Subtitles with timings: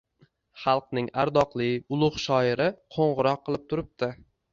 [0.61, 1.67] Xalqning ardoqli,
[1.97, 4.11] ulug‘ shoiri qo‘ng‘iroq qilib turibdi.